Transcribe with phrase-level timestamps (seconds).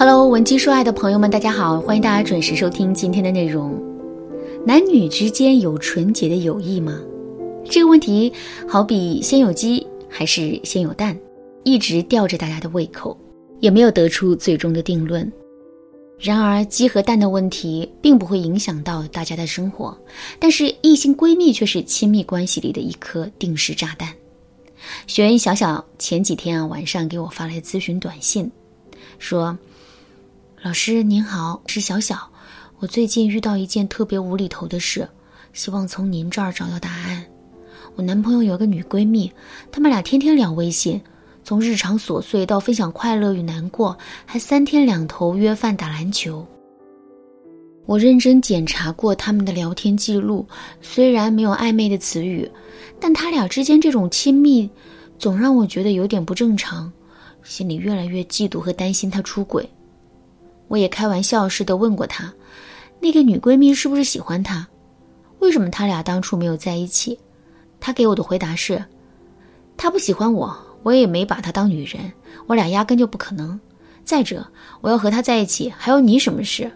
[0.00, 3.76] Hello，文姬说爱的朋友们，大家好，欢迎大家准时收听今天的内容。
[4.64, 7.00] 男女之间有纯洁的友谊吗？
[7.68, 8.32] 这个问题
[8.68, 11.18] 好比先有鸡还是先有蛋，
[11.64, 13.18] 一直吊着大家的胃口，
[13.58, 15.28] 也没有得出最终的定论。
[16.16, 19.98] 然而，鸡和蛋的问题并不会影响到大家的生活，
[20.38, 24.08] 但是异性闺蜜却是亲密关系里的一颗定时炸弹。
[25.08, 28.48] 学员小小前几天啊晚上给我发来咨询短信，
[29.18, 29.56] 说。
[30.62, 32.28] 老师您好，是小小。
[32.80, 35.08] 我最近遇到一件特别无厘头的事，
[35.52, 37.24] 希望从您这儿找到答案。
[37.94, 39.32] 我男朋友有个女闺蜜，
[39.70, 41.00] 他们俩天天聊微信，
[41.44, 43.96] 从日常琐碎到分享快乐与难过，
[44.26, 46.46] 还三天两头约饭打篮球。
[47.86, 50.46] 我认真检查过他们的聊天记录，
[50.82, 52.50] 虽然没有暧昧的词语，
[53.00, 54.68] 但他俩之间这种亲密，
[55.18, 56.92] 总让我觉得有点不正常，
[57.48, 59.68] 心里越来越嫉妒和担心他出轨。
[60.68, 62.32] 我也开玩笑似的问过他，
[63.00, 64.66] 那个女闺蜜是不是喜欢他？
[65.38, 67.18] 为什么他俩当初没有在一起？
[67.80, 68.84] 他给我的回答是：
[69.76, 72.12] 他不喜欢我，我也没把她当女人，
[72.46, 73.58] 我俩压根就不可能。
[74.04, 74.46] 再者，
[74.80, 76.70] 我要和他在一起，还有你什么事？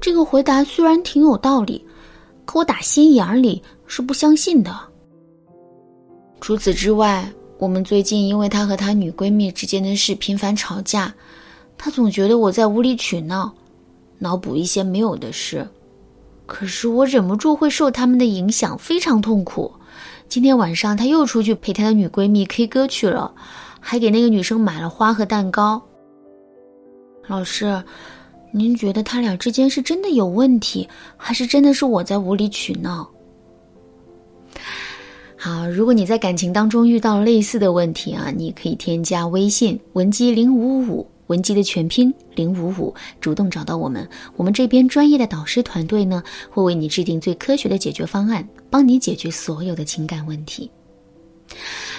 [0.00, 1.86] 这个回答虽然挺有道理，
[2.44, 4.76] 可我打心眼里是不相信的。
[6.40, 11.12] 除此之外，我们最近因为她和她女闺蜜之间的事频繁吵架。
[11.80, 13.54] 他总觉得我在无理取闹，
[14.18, 15.64] 脑补一些没有的事，
[16.44, 19.72] 可是我忍不住会受他们的影响，非常痛苦。
[20.28, 23.32] 今天晚上他又出去陪他的女闺蜜 K 歌去了，
[23.78, 25.80] 还给那个女生买了花和蛋糕。
[27.28, 27.80] 老师，
[28.50, 33.08] 您觉得他俩之间是真的有问题，还是真的是我在无理取闹？
[35.40, 41.06] 好，如果你在感情当中遇到类似的问题啊，你可以添加微信文姬零五五。
[41.28, 50.70] 文姬的全拼零五五，主动找到我们，我们这边专业的导师团队呢，会为你制定最科学的解决方案，帮你解决所有的情感问题。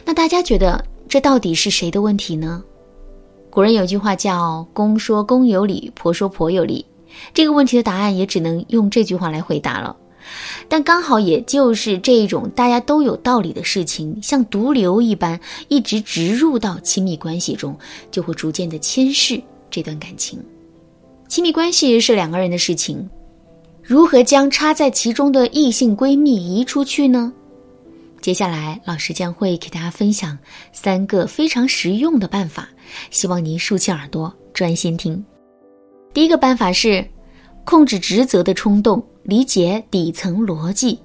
[0.03, 2.63] 那大家觉得这到底是谁的问题呢？
[3.51, 6.83] 古人有句话叫“公说公有理，婆说婆有理”，
[7.31, 9.95] 这个问题的答案也只能用这句话来回答了。
[10.67, 17.77] 但刚好也就是这种大家都有道理的事情，像毒瘤一般一直植入到亲密关系中，
[18.11, 20.39] 就会逐渐的侵蚀这段感情。
[21.27, 23.09] 亲密关系是两个人的事情，
[23.83, 27.31] 如何将插在其中的异性闺蜜移出去呢？
[28.21, 30.37] 接下来老师将会给大家分享
[30.73, 32.67] 三个非常实用的办法，
[33.11, 35.23] 希望您竖起耳朵专心听。
[36.13, 37.07] 第一个办法是
[37.63, 39.01] 控制职责的冲动。
[39.23, 40.97] 理解底层逻辑。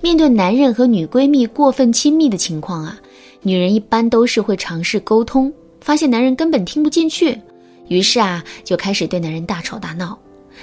[0.00, 2.98] 面对男人和女闺蜜过分亲密的情况啊，
[3.42, 7.38] 女人一般都是会尝试沟通，发现男人根本听不进去，
[7.88, 10.18] 于是啊就开始对男人大吵大闹。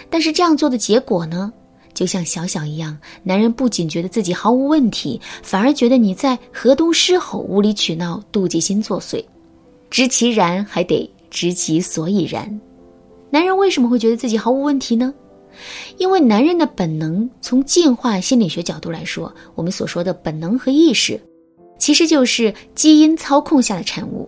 [0.09, 1.52] 但是这样做的结果呢，
[1.94, 9.23] 就像小小一样，男人不仅觉得自己毫无问题，反而觉得你在河东狮吼、无理取闹、妒忌心作祟。
[9.90, 12.59] 知其然，还得知其所以然。
[13.29, 15.13] 男人为什么会觉得自己毫无问题呢？
[15.97, 21.19] 因为男人的本能，从进化心理学角度来说，我们所说的本能和意识，
[21.78, 24.28] 其实就是基因操控下的产物。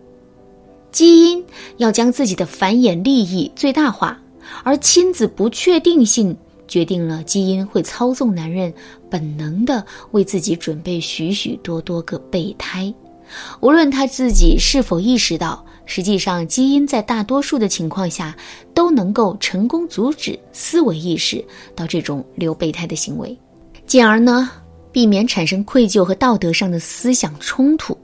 [0.91, 1.44] 基因
[1.78, 4.19] 要将自己的繁衍利益最大化，
[4.63, 6.36] 而亲子不确定性
[6.68, 8.74] 决定了基因会操纵男人
[9.09, 12.94] 本能的为自己准备许许多多个备胎，
[13.59, 15.66] 无论他自己是否意识到。
[15.85, 18.35] 实际上，基因在大多数的情况下
[18.73, 21.44] 都能够成功阻止思维意识
[21.75, 23.38] 到这种留备胎的行为，
[23.85, 24.50] 进而呢
[24.91, 27.97] 避免产生愧疚和道德上的思想冲突。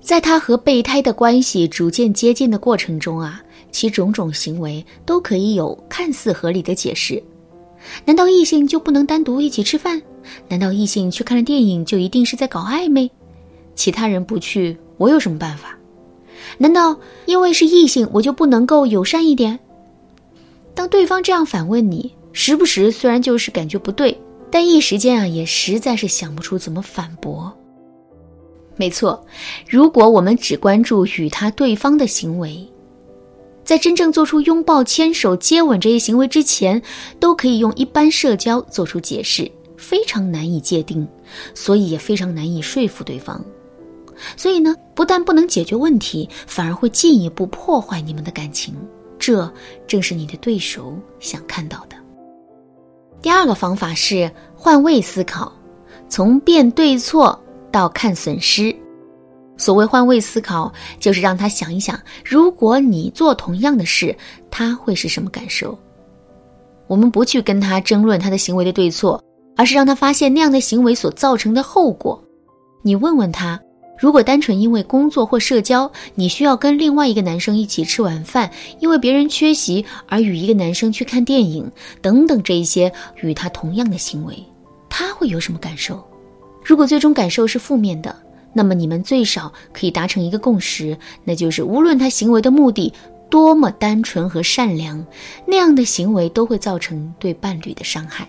[0.00, 3.42] 在他和备胎的关系逐渐接近的过程中啊，
[3.72, 7.20] 其种种行为都可以有看似合理的解释。
[8.04, 10.00] 难道异性就不能单独一起吃饭？
[10.48, 13.10] 难道异性去看了电影就一定是在搞暧昧？
[13.74, 15.76] 其他人不去，我有什么办法？
[16.58, 19.58] 难道因为是异性，我就不能够友善一点？
[20.74, 24.18] 当对方这样反问你，时不时虽然就是感觉不对，
[24.50, 27.52] 但一时间啊，也实在是想不出怎么反驳。
[28.76, 29.24] 没错，
[29.68, 32.62] 如果我们只关注与他对方的行为，
[33.64, 36.80] 在真正做出拥抱、牵手、接吻这些行为之前，
[37.18, 41.08] 都可以用一般社交做出解释，非常难以界定，
[41.54, 43.42] 所以也非常难以说服对方。
[44.36, 48.74] 所以呢，不但不能解决问题，反而会进一步破坏你们的感情。
[49.18, 49.50] 这
[49.86, 51.96] 正是你的对手想看到的。
[53.22, 55.52] 第二个方法是换位思考，
[56.08, 57.38] 从辨对错
[57.72, 58.74] 到看损失。
[59.56, 60.70] 所谓换位思考，
[61.00, 64.14] 就是让他想一想，如果你做同样的事，
[64.50, 65.76] 他会是什么感受。
[66.86, 69.20] 我们不去跟他争论他的行为的对错，
[69.56, 72.22] 而是让他发现那样的行为所造成的后果。
[72.82, 73.58] 你问问他，
[73.98, 81.70] 如果单纯因为工作或社交，你需要跟另外一个男生一起吃晚饭，因为别人缺席而与一个男生去看电影
[82.00, 84.36] 等等这一些与他同样的行为，
[84.88, 86.04] 他会有什么感受？
[86.64, 88.14] 如果最终感受是负面的，
[88.52, 92.92] 那么你们最少可以达成一个共识，那就是无论他行为的目的。
[93.28, 95.04] 多么单纯和善良，
[95.44, 98.26] 那样的行为都会造成对伴侣的伤害。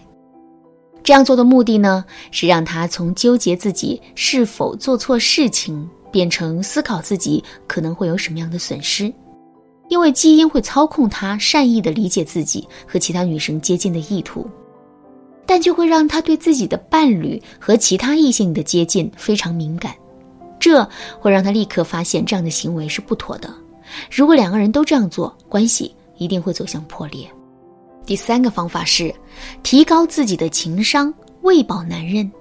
[1.08, 9.10] 这样做的目的呢，是让他从纠结自己是否做错事情，变成思考自己可能会有什么样的损失。
[9.88, 14.46] 因为基因会操控他善意的理解自己和其他女生接近的意图，
[15.46, 19.96] 但就会让他对自己的伴侣和其他异性的接近非常敏感，
[20.60, 20.84] 这
[21.22, 23.50] 会让他立刻发现这样的行为是不妥的。
[24.12, 27.26] 如果两个人都这样做，关系一定会走向破裂。
[28.08, 29.14] 第三个方法是
[29.64, 32.32] 提高自己的情商，喂饱男人。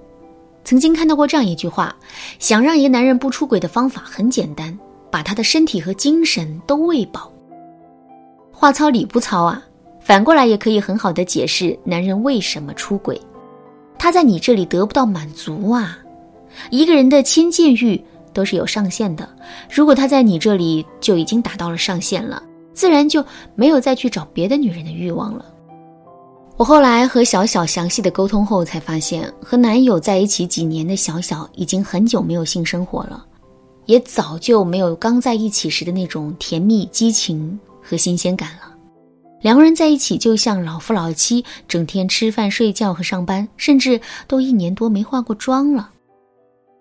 [0.62, 1.94] 曾经看到过这样一句话：
[2.38, 4.78] 想让一个男人不出轨的方法很简单，
[5.10, 7.32] 把他的身体和精神都喂饱。
[8.52, 9.60] 话糙理不糙啊，
[10.00, 13.20] 反过来也可以很好的解释男人为什么出轨。
[13.98, 15.98] 他在你这里得不到满足啊，
[16.70, 18.00] 一个人的亲近欲。
[18.32, 19.26] 都是有上限的，
[19.70, 22.42] 如果他在你这里就已经达到了上限了，
[22.74, 23.24] 自然就
[23.54, 25.46] 没有再去找别的女人的欲望了。
[26.58, 33.22] 我后来和小小详细的沟通后，才发现和男友在一起几年的小小已经很久没有性生活了，
[33.84, 38.74] 也早就没有刚在一起时的那种甜蜜、激情和新鲜感了。
[39.42, 45.90] 两个人在一起就像老夫老妻，整天吃饭、睡觉和上班，甚至都一年多没化过妆了。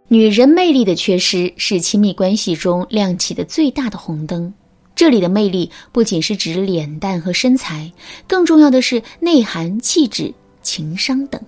[0.07, 4.53] 女人魅力的缺失是亲密关系中亮起的最大的红灯。
[4.95, 7.91] 这里的魅力不仅是指脸蛋和身材，
[8.25, 11.39] 更重要的是内涵、气质、情商等。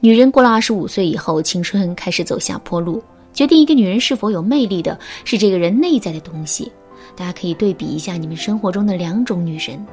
[0.00, 3.02] 女人过了二十五岁以后，青春开始走下坡路。
[3.32, 6.70] 决定一个女人是否有魅力的是这个人内在的东西。
[7.14, 9.84] 大家可以对比一下你们生活中的两种女人。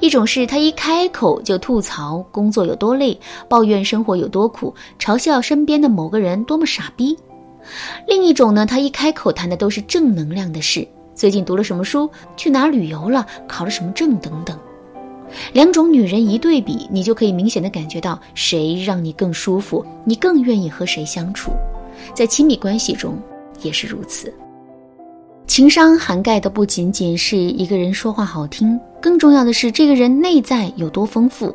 [0.00, 3.16] 一种是她一开口就吐槽工作有多累，
[3.48, 7.14] 抱怨生活有多苦，嘲笑身边的某个人多么傻逼；
[8.08, 14.58] 另一种呢，她一开口谈的都是正能量的事，最近读了什么书，去哪旅游了，考了什么证等等。
[15.52, 21.52] 两种女人一对比，你就可以明显的感觉到谁让你更舒服，你更愿意和谁相处。
[22.12, 23.16] 在亲密关系中
[23.62, 24.32] 也是如此。
[25.46, 31.54] 情商涵盖的不仅仅是一个人说话好听，更重要的是这个人内在有多丰富。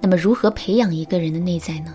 [0.00, 1.94] 那么，如何培养一个人的内在呢？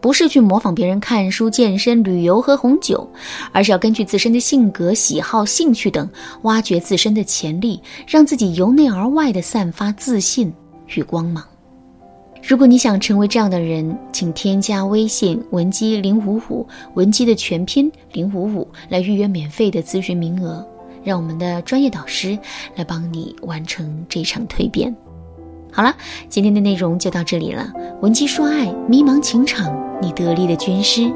[0.00, 3.08] 不是去模仿别人看书、健身、旅游、喝红酒，
[3.52, 6.08] 而是要根据自身的性格、喜好、兴趣等，
[6.42, 10.52] 挖掘自身的潜力，让自己由内而外的散发自信
[10.94, 11.44] 与光芒。
[12.42, 20.66] 如果你想成为这样的人，请添加微信文姬零五五，文姬的全拼零五五，来预约免费的咨询名额，
[21.04, 22.38] 让我们的专业导师
[22.74, 24.96] 来帮你完成这场蜕变。
[25.72, 25.94] 好了，
[26.28, 27.72] 今天的内容就到这里了。
[28.02, 29.72] 文姬说爱，迷茫情场，
[30.02, 31.10] 你得力的军师。